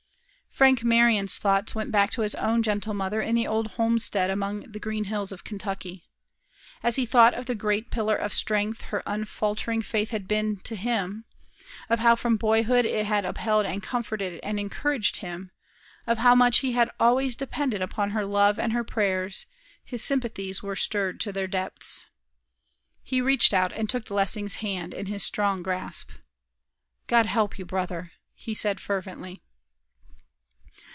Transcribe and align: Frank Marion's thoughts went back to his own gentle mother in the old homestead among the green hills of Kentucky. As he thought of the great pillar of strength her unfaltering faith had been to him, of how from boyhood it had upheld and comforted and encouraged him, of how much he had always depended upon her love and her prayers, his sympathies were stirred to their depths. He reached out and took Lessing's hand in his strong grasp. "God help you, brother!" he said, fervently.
Frank 0.53 0.83
Marion's 0.83 1.37
thoughts 1.37 1.73
went 1.73 1.93
back 1.93 2.11
to 2.11 2.23
his 2.23 2.35
own 2.35 2.61
gentle 2.61 2.93
mother 2.93 3.21
in 3.21 3.35
the 3.35 3.47
old 3.47 3.67
homestead 3.67 4.29
among 4.29 4.59
the 4.63 4.81
green 4.81 5.05
hills 5.05 5.31
of 5.31 5.45
Kentucky. 5.45 6.09
As 6.83 6.97
he 6.97 7.05
thought 7.05 7.33
of 7.33 7.45
the 7.45 7.55
great 7.55 7.89
pillar 7.89 8.17
of 8.17 8.33
strength 8.33 8.81
her 8.81 9.01
unfaltering 9.07 9.81
faith 9.81 10.11
had 10.11 10.27
been 10.27 10.57
to 10.57 10.75
him, 10.75 11.23
of 11.89 11.99
how 11.99 12.17
from 12.17 12.35
boyhood 12.35 12.83
it 12.83 13.05
had 13.05 13.23
upheld 13.23 13.65
and 13.65 13.81
comforted 13.81 14.41
and 14.43 14.59
encouraged 14.59 15.19
him, 15.19 15.51
of 16.05 16.17
how 16.17 16.35
much 16.35 16.57
he 16.57 16.73
had 16.73 16.91
always 16.99 17.37
depended 17.37 17.81
upon 17.81 18.09
her 18.11 18.25
love 18.25 18.59
and 18.59 18.73
her 18.73 18.83
prayers, 18.83 19.45
his 19.85 20.03
sympathies 20.03 20.61
were 20.61 20.75
stirred 20.75 21.21
to 21.21 21.31
their 21.31 21.47
depths. 21.47 22.07
He 23.01 23.21
reached 23.21 23.53
out 23.53 23.71
and 23.71 23.89
took 23.89 24.09
Lessing's 24.11 24.55
hand 24.55 24.93
in 24.93 25.05
his 25.05 25.23
strong 25.23 25.63
grasp. 25.63 26.11
"God 27.07 27.25
help 27.25 27.57
you, 27.57 27.63
brother!" 27.65 28.11
he 28.35 28.53
said, 28.53 28.79
fervently. 28.81 29.41